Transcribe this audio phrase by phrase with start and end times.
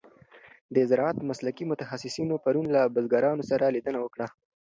[0.75, 4.27] د زراعت مسلکي متخصصینو پرون له بزګرانو سره لیدنه وکړه.